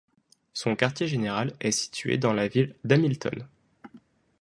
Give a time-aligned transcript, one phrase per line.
[0.53, 3.47] Son quartier général est situé dans la ville d'Hamilton.